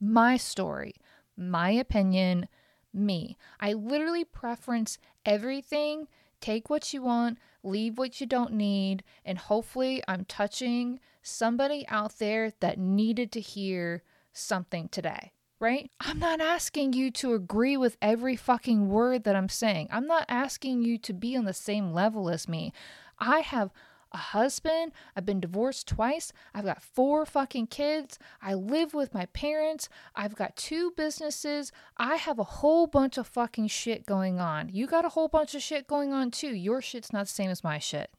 my 0.01 0.37
story, 0.37 0.95
my 1.37 1.71
opinion, 1.71 2.49
me. 2.93 3.37
I 3.61 3.73
literally 3.73 4.25
preference 4.25 4.99
everything. 5.25 6.09
Take 6.41 6.69
what 6.69 6.93
you 6.93 7.03
want, 7.03 7.39
leave 7.63 7.99
what 7.99 8.21
you 8.21 8.27
don't 8.27 8.53
need, 8.53 9.05
and 9.25 9.39
hopefully, 9.39 10.03
I'm 10.09 10.25
touching 10.25 10.99
somebody 11.23 11.87
out 11.89 12.19
there 12.19 12.53
that 12.61 12.79
needed 12.79 13.31
to 13.33 13.41
hear 13.41 14.03
something 14.33 14.89
today, 14.89 15.33
right? 15.61 15.91
I'm 16.01 16.19
not 16.19 16.41
asking 16.41 16.95
you 16.95 17.13
to 17.13 17.35
agree 17.35 17.77
with 17.77 17.97
every 18.03 18.35
fucking 18.35 18.89
word 18.89 19.23
that 19.25 19.37
I'm 19.37 19.49
saying. 19.49 19.89
I'm 19.93 20.07
not 20.07 20.25
asking 20.29 20.83
you 20.83 20.99
to 20.99 21.13
be 21.13 21.37
on 21.37 21.45
the 21.45 21.55
same 21.55 21.93
level 21.93 22.29
as 22.29 22.49
me. 22.49 22.73
I 23.19 23.39
have 23.41 23.71
a 24.13 24.19
husband. 24.19 24.93
I've 25.17 25.27
been 25.27 25.41
divorced 25.41 25.89
twice. 25.89 26.33
I've 26.55 26.65
got 26.65 26.83
four 26.83 27.25
fucking 27.27 27.69
kids. 27.69 28.19
I 28.41 28.55
live 28.55 28.95
with 28.95 29.15
my 29.15 29.27
parents. 29.27 29.89
I've 30.15 30.37
got 30.37 30.57
two 30.57 30.93
businesses. 30.97 31.73
I 31.97 32.17
have 32.17 32.39
a 32.39 32.45
whole 32.45 32.87
bunch 32.87 33.19
of 33.19 33.27
fucking 33.27 33.69
shit 33.69 34.07
going 34.07 34.41
on. 34.41 34.69
You 34.71 34.87
got 34.87 35.05
a 35.05 35.11
whole 35.11 35.29
bunch 35.29 35.55
of 35.55 35.63
shit 35.63 35.87
going 35.87 36.13
on 36.13 36.31
too. 36.31 36.55
Your 36.55 36.81
shit's 36.81 37.13
not 37.13 37.27
the 37.27 37.33
same 37.33 37.51
as 37.51 37.65
my 37.65 37.79
shit. 37.79 38.11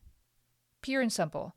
Pure 0.81 1.01
and 1.01 1.13
simple. 1.13 1.55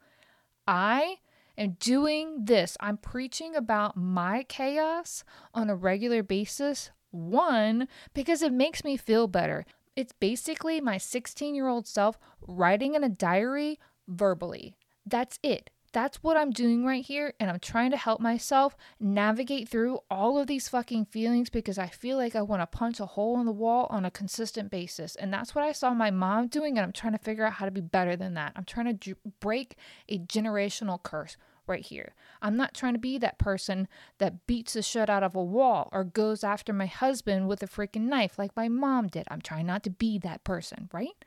I 0.66 1.18
am 1.56 1.76
doing 1.78 2.44
this. 2.44 2.76
I'm 2.80 2.96
preaching 2.96 3.54
about 3.54 3.96
my 3.96 4.44
chaos 4.48 5.24
on 5.54 5.70
a 5.70 5.76
regular 5.76 6.22
basis. 6.22 6.90
One, 7.10 7.88
because 8.14 8.42
it 8.42 8.52
makes 8.52 8.84
me 8.84 8.96
feel 8.96 9.26
better. 9.26 9.64
It's 9.96 10.12
basically 10.12 10.80
my 10.80 10.98
16 10.98 11.54
year 11.54 11.68
old 11.68 11.86
self 11.86 12.18
writing 12.46 12.94
in 12.94 13.02
a 13.02 13.08
diary 13.08 13.78
verbally. 14.08 14.76
That's 15.04 15.38
it. 15.42 15.70
That's 15.92 16.22
what 16.22 16.36
I'm 16.36 16.50
doing 16.50 16.84
right 16.84 17.04
here. 17.04 17.32
And 17.40 17.48
I'm 17.48 17.58
trying 17.58 17.90
to 17.90 17.96
help 17.96 18.20
myself 18.20 18.76
navigate 19.00 19.68
through 19.68 20.00
all 20.10 20.38
of 20.38 20.46
these 20.46 20.68
fucking 20.68 21.06
feelings 21.06 21.48
because 21.48 21.78
I 21.78 21.86
feel 21.86 22.18
like 22.18 22.36
I 22.36 22.42
want 22.42 22.60
to 22.60 22.66
punch 22.66 23.00
a 23.00 23.06
hole 23.06 23.40
in 23.40 23.46
the 23.46 23.52
wall 23.52 23.86
on 23.88 24.04
a 24.04 24.10
consistent 24.10 24.70
basis. 24.70 25.14
And 25.14 25.32
that's 25.32 25.54
what 25.54 25.64
I 25.64 25.72
saw 25.72 25.94
my 25.94 26.10
mom 26.10 26.48
doing. 26.48 26.76
And 26.76 26.84
I'm 26.84 26.92
trying 26.92 27.14
to 27.14 27.18
figure 27.18 27.46
out 27.46 27.54
how 27.54 27.64
to 27.64 27.70
be 27.70 27.80
better 27.80 28.14
than 28.14 28.34
that. 28.34 28.52
I'm 28.56 28.64
trying 28.64 28.98
to 28.98 29.14
break 29.40 29.76
a 30.08 30.18
generational 30.18 31.02
curse 31.02 31.38
right 31.66 31.84
here. 31.84 32.14
I'm 32.42 32.56
not 32.56 32.74
trying 32.74 32.92
to 32.92 33.00
be 33.00 33.16
that 33.18 33.38
person 33.38 33.88
that 34.18 34.46
beats 34.46 34.74
the 34.74 34.82
shit 34.82 35.08
out 35.08 35.22
of 35.22 35.34
a 35.34 35.42
wall 35.42 35.88
or 35.92 36.04
goes 36.04 36.44
after 36.44 36.72
my 36.72 36.86
husband 36.86 37.48
with 37.48 37.62
a 37.62 37.66
freaking 37.66 38.02
knife 38.02 38.38
like 38.38 38.54
my 38.54 38.68
mom 38.68 39.08
did. 39.08 39.26
I'm 39.30 39.40
trying 39.40 39.66
not 39.66 39.82
to 39.84 39.90
be 39.90 40.18
that 40.18 40.44
person, 40.44 40.90
right? 40.92 41.24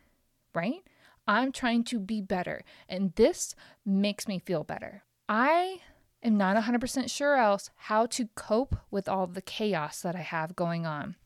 Right? 0.53 0.83
I'm 1.29 1.51
trying 1.51 1.83
to 1.83 2.00
be 2.00 2.21
better, 2.21 2.63
and 2.89 3.13
this 3.13 3.53
makes 3.86 4.27
me 4.27 4.39
feel 4.39 4.63
better. 4.63 5.03
I 5.29 5.81
am 6.24 6.38
not 6.38 6.57
100% 6.57 7.07
sure 7.07 7.36
else 7.36 7.69
how 7.75 8.07
to 8.07 8.29
cope 8.33 8.75
with 8.89 9.07
all 9.07 9.27
the 9.27 9.43
chaos 9.43 10.01
that 10.01 10.15
I 10.15 10.21
have 10.21 10.55
going 10.55 10.88
on. 10.88 11.17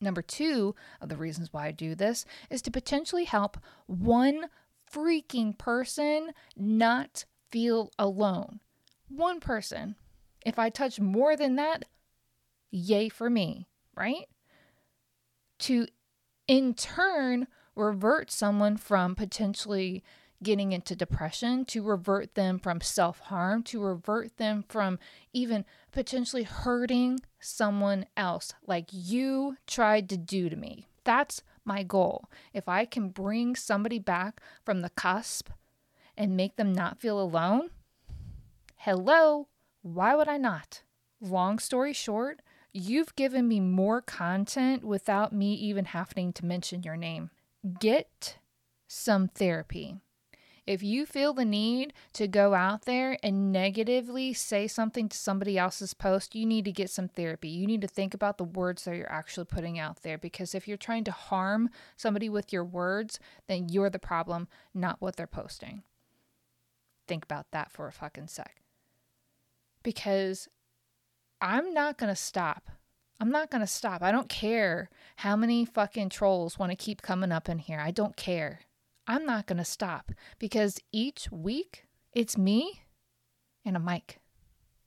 Number 0.00 0.20
two 0.20 0.74
of 1.00 1.10
the 1.10 1.16
reasons 1.16 1.52
why 1.52 1.66
I 1.66 1.70
do 1.70 1.94
this 1.94 2.24
is 2.50 2.60
to 2.62 2.72
potentially 2.72 3.22
help 3.22 3.56
one 3.86 4.46
freaking 4.92 5.56
person 5.56 6.32
not 6.56 7.24
feel 7.52 7.92
alone. 8.00 8.58
One 9.08 9.38
person. 9.38 9.94
If 10.44 10.58
I 10.58 10.70
touch 10.70 10.98
more 10.98 11.36
than 11.36 11.54
that, 11.54 11.84
yay 12.72 13.08
for 13.08 13.30
me, 13.30 13.68
right? 13.96 14.26
To 15.60 15.86
in 16.48 16.74
turn 16.74 17.46
revert 17.78 18.30
someone 18.30 18.76
from 18.76 19.14
potentially 19.14 20.02
getting 20.42 20.72
into 20.72 20.94
depression, 20.94 21.64
to 21.64 21.82
revert 21.82 22.34
them 22.34 22.58
from 22.58 22.80
self 22.80 23.20
harm, 23.20 23.62
to 23.64 23.80
revert 23.82 24.36
them 24.36 24.64
from 24.68 24.98
even 25.32 25.64
potentially 25.92 26.44
hurting 26.44 27.20
someone 27.40 28.06
else 28.16 28.54
like 28.66 28.88
you 28.90 29.56
tried 29.66 30.08
to 30.08 30.16
do 30.16 30.48
to 30.48 30.56
me. 30.56 30.88
That's 31.04 31.42
my 31.64 31.82
goal. 31.82 32.28
If 32.52 32.68
I 32.68 32.84
can 32.84 33.08
bring 33.08 33.56
somebody 33.56 33.98
back 33.98 34.40
from 34.64 34.80
the 34.80 34.90
cusp 34.90 35.50
and 36.16 36.36
make 36.36 36.56
them 36.56 36.72
not 36.72 37.00
feel 37.00 37.20
alone, 37.20 37.70
hello, 38.76 39.48
why 39.82 40.14
would 40.14 40.28
I 40.28 40.36
not? 40.36 40.82
Long 41.20 41.58
story 41.58 41.92
short, 41.92 42.40
you've 42.72 43.16
given 43.16 43.48
me 43.48 43.58
more 43.60 44.00
content 44.00 44.84
without 44.84 45.32
me 45.32 45.54
even 45.54 45.86
having 45.86 46.32
to 46.34 46.44
mention 46.44 46.82
your 46.82 46.96
name 46.96 47.30
get 47.80 48.38
some 48.86 49.28
therapy. 49.28 49.96
If 50.68 50.82
you 50.82 51.06
feel 51.06 51.32
the 51.32 51.46
need 51.46 51.94
to 52.12 52.28
go 52.28 52.52
out 52.52 52.84
there 52.84 53.16
and 53.22 53.50
negatively 53.50 54.34
say 54.34 54.66
something 54.66 55.08
to 55.08 55.16
somebody 55.16 55.56
else's 55.56 55.94
post, 55.94 56.34
you 56.34 56.44
need 56.44 56.66
to 56.66 56.72
get 56.72 56.90
some 56.90 57.08
therapy. 57.08 57.48
You 57.48 57.66
need 57.66 57.80
to 57.80 57.88
think 57.88 58.12
about 58.12 58.36
the 58.36 58.44
words 58.44 58.84
that 58.84 58.94
you're 58.94 59.10
actually 59.10 59.46
putting 59.46 59.78
out 59.78 60.02
there 60.02 60.18
because 60.18 60.54
if 60.54 60.68
you're 60.68 60.76
trying 60.76 61.04
to 61.04 61.10
harm 61.10 61.70
somebody 61.96 62.28
with 62.28 62.52
your 62.52 62.66
words, 62.66 63.18
then 63.46 63.70
you're 63.70 63.88
the 63.88 63.98
problem, 63.98 64.46
not 64.74 65.00
what 65.00 65.16
they're 65.16 65.26
posting. 65.26 65.84
Think 67.06 67.24
about 67.24 67.50
that 67.52 67.72
for 67.72 67.88
a 67.88 67.92
fucking 67.92 68.28
sec. 68.28 68.60
Because 69.82 70.48
I'm 71.40 71.72
not 71.72 71.96
going 71.96 72.12
to 72.12 72.16
stop. 72.20 72.68
I'm 73.20 73.30
not 73.30 73.50
going 73.50 73.60
to 73.60 73.66
stop. 73.66 74.02
I 74.02 74.12
don't 74.12 74.28
care 74.28 74.90
how 75.16 75.34
many 75.36 75.64
fucking 75.64 76.10
trolls 76.10 76.58
want 76.58 76.70
to 76.70 76.76
keep 76.76 77.02
coming 77.02 77.32
up 77.32 77.48
in 77.48 77.58
here. 77.58 77.80
I 77.80 77.90
don't 77.90 78.16
care. 78.16 78.60
I'm 79.06 79.24
not 79.24 79.46
going 79.46 79.58
to 79.58 79.64
stop 79.64 80.12
because 80.38 80.78
each 80.92 81.28
week 81.32 81.84
it's 82.12 82.38
me 82.38 82.82
and 83.64 83.76
a 83.76 83.80
mic. 83.80 84.20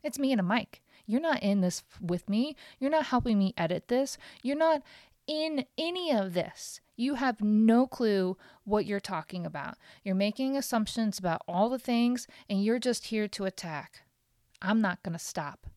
It's 0.04 0.20
me 0.20 0.32
and 0.32 0.40
a 0.40 0.44
mic. 0.44 0.82
You're 1.06 1.22
not 1.22 1.44
in 1.44 1.62
this 1.62 1.84
with 2.00 2.30
me. 2.30 2.56
You're 2.80 2.92
not 2.92 3.08
helping 3.08 3.38
me 3.38 3.54
edit 3.58 3.90
this. 3.90 4.18
You're 4.42 4.58
not 4.58 4.82
in 5.28 5.66
any 5.78 6.12
of 6.12 6.34
this. 6.34 6.80
You 6.96 7.16
have 7.16 7.42
no 7.42 7.88
clue 7.88 8.38
what 8.64 8.86
you're 8.86 9.00
talking 9.00 9.46
about. 9.46 9.76
You're 10.04 10.16
making 10.16 10.56
assumptions 10.56 11.18
about 11.18 11.42
all 11.48 11.70
the 11.70 11.80
things, 11.80 12.28
and 12.50 12.64
you're 12.64 12.80
just 12.80 13.08
here 13.08 13.28
to 13.30 13.46
attack. 13.46 14.04
I'm 14.62 14.82
not 14.82 15.02
going 15.04 15.14
to 15.14 15.20
stop. 15.20 15.68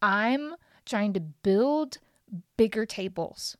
I'm 0.00 0.54
trying 0.86 1.12
to 1.12 1.20
build 1.20 1.98
bigger 2.56 2.86
tables 2.86 3.56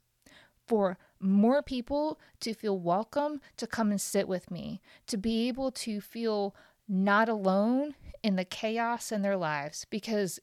for 0.67 0.99
more 1.21 1.63
people 1.63 2.19
to 2.41 2.55
feel 2.55 2.79
welcome 2.79 3.41
to 3.57 3.67
come 3.67 3.91
and 3.91 4.01
sit 4.01 4.29
with 4.29 4.51
me, 4.51 4.81
to 5.07 5.17
be 5.17 5.49
able 5.49 5.71
to 5.71 6.01
feel 6.01 6.55
not 6.89 7.29
alone 7.29 7.95
in 8.23 8.37
the 8.37 8.45
chaos 8.45 9.13
in 9.13 9.23
their 9.23 9.37
lives 9.37 9.87
because 9.91 10.39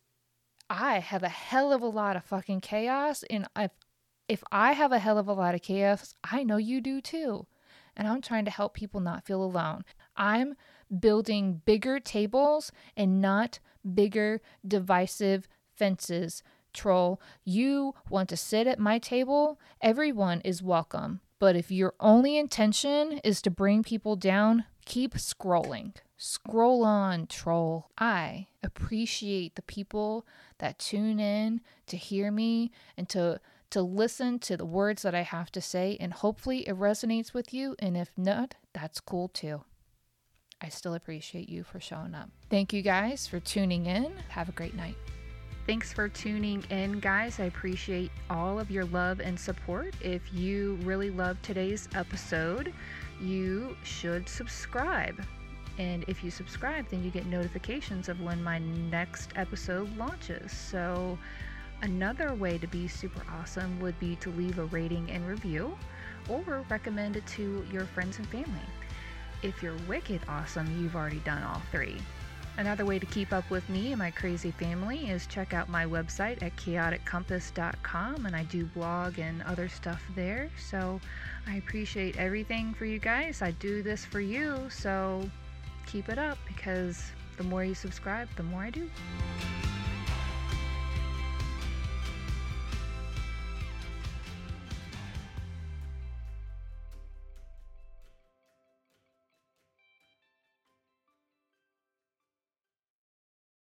I 0.69 0.99
have 0.99 1.23
a 1.23 1.29
hell 1.29 1.71
of 1.71 1.81
a 1.81 1.87
lot 1.87 2.15
of 2.15 2.23
fucking 2.23 2.61
chaos 2.61 3.23
and 3.29 3.47
if 3.57 3.71
if 4.29 4.43
I 4.51 4.71
have 4.71 4.93
a 4.93 4.99
hell 4.99 5.17
of 5.17 5.27
a 5.27 5.33
lot 5.33 5.53
of 5.53 5.61
chaos, 5.61 6.15
I 6.23 6.43
know 6.43 6.55
you 6.55 6.79
do 6.79 7.01
too. 7.01 7.45
And 7.95 8.07
I'm 8.07 8.21
trying 8.21 8.45
to 8.45 8.51
help 8.51 8.73
people 8.73 9.01
not 9.01 9.25
feel 9.25 9.43
alone. 9.43 9.83
I'm 10.15 10.55
building 10.97 11.61
bigger 11.65 11.99
tables 11.99 12.71
and 12.95 13.21
not 13.21 13.59
bigger 13.93 14.41
divisive 14.65 15.49
fences 15.75 16.41
troll, 16.73 17.21
you 17.43 17.93
want 18.09 18.29
to 18.29 18.37
sit 18.37 18.67
at 18.67 18.79
my 18.79 18.99
table, 18.99 19.59
everyone 19.81 20.41
is 20.41 20.61
welcome. 20.61 21.21
But 21.39 21.55
if 21.55 21.71
your 21.71 21.93
only 21.99 22.37
intention 22.37 23.19
is 23.23 23.41
to 23.41 23.51
bring 23.51 23.83
people 23.83 24.15
down, 24.15 24.65
keep 24.85 25.15
scrolling. 25.15 25.93
Scroll 26.17 26.85
on, 26.85 27.27
troll. 27.27 27.89
I 27.97 28.47
appreciate 28.63 29.55
the 29.55 29.61
people 29.61 30.25
that 30.59 30.79
tune 30.79 31.19
in 31.19 31.61
to 31.87 31.97
hear 31.97 32.31
me 32.31 32.71
and 32.97 33.09
to 33.09 33.41
to 33.71 33.81
listen 33.81 34.37
to 34.37 34.55
the 34.55 34.65
words 34.65 35.01
that 35.01 35.15
I 35.15 35.23
have 35.23 35.51
to 35.53 35.59
say 35.59 35.97
and 35.99 36.13
hopefully 36.13 36.59
it 36.67 36.77
resonates 36.77 37.33
with 37.33 37.53
you 37.53 37.75
and 37.79 37.97
if 37.97 38.11
not, 38.15 38.53
that's 38.71 38.99
cool 38.99 39.27
too. 39.27 39.63
I 40.61 40.69
still 40.69 40.93
appreciate 40.93 41.49
you 41.49 41.63
for 41.63 41.79
showing 41.79 42.15
up. 42.15 42.29
Thank 42.49 42.71
you 42.71 42.81
guys 42.83 43.27
for 43.27 43.39
tuning 43.39 43.87
in. 43.87 44.13
Have 44.29 44.47
a 44.47 44.53
great 44.53 44.75
night. 44.75 44.95
Thanks 45.65 45.93
for 45.93 46.09
tuning 46.09 46.61
in, 46.71 46.99
guys. 46.99 47.39
I 47.39 47.45
appreciate 47.45 48.11
all 48.29 48.59
of 48.59 48.69
your 48.69 48.83
love 48.83 49.21
and 49.21 49.39
support. 49.39 49.95
If 50.01 50.21
you 50.33 50.77
really 50.83 51.09
love 51.09 51.41
today's 51.41 51.87
episode, 51.95 52.73
you 53.21 53.77
should 53.81 54.27
subscribe. 54.27 55.23
And 55.77 56.03
if 56.09 56.21
you 56.21 56.31
subscribe, 56.31 56.89
then 56.89 57.01
you 57.01 57.11
get 57.11 57.27
notifications 57.27 58.09
of 58.09 58.19
when 58.19 58.43
my 58.43 58.59
next 58.59 59.31
episode 59.37 59.95
launches. 59.95 60.51
So, 60.51 61.17
another 61.81 62.33
way 62.33 62.57
to 62.57 62.67
be 62.67 62.89
super 62.89 63.21
awesome 63.39 63.79
would 63.79 63.97
be 64.01 64.17
to 64.17 64.31
leave 64.31 64.59
a 64.59 64.65
rating 64.65 65.09
and 65.11 65.25
review 65.25 65.77
or 66.27 66.65
recommend 66.69 67.15
it 67.15 67.25
to 67.27 67.65
your 67.71 67.85
friends 67.85 68.17
and 68.17 68.27
family. 68.27 68.67
If 69.41 69.63
you're 69.63 69.77
wicked 69.87 70.19
awesome, 70.27 70.67
you've 70.81 70.97
already 70.97 71.19
done 71.19 71.41
all 71.41 71.61
three. 71.71 71.99
Another 72.57 72.85
way 72.85 72.99
to 72.99 73.05
keep 73.07 73.33
up 73.33 73.49
with 73.49 73.67
me 73.67 73.93
and 73.93 73.99
my 73.99 74.11
crazy 74.11 74.51
family 74.51 75.09
is 75.09 75.25
check 75.25 75.55
out 75.55 75.69
my 75.69 75.85
website 75.85 76.43
at 76.43 76.55
chaoticcompass.com 76.55 78.27
and 78.27 78.35
I 78.35 78.43
do 78.43 78.65
blog 78.65 79.17
and 79.17 79.41
other 79.43 79.67
stuff 79.67 80.03
there. 80.15 80.51
So 80.69 81.01
I 81.47 81.55
appreciate 81.55 82.17
everything 82.17 82.75
for 82.75 82.85
you 82.85 82.99
guys. 82.99 83.41
I 83.41 83.51
do 83.51 83.81
this 83.81 84.05
for 84.05 84.19
you, 84.19 84.69
so 84.69 85.27
keep 85.87 86.09
it 86.09 86.19
up 86.19 86.37
because 86.47 87.03
the 87.37 87.43
more 87.43 87.63
you 87.63 87.73
subscribe, 87.73 88.29
the 88.35 88.43
more 88.43 88.61
I 88.61 88.69
do. 88.69 88.87